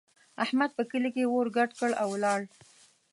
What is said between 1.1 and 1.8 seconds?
کې اور ګډ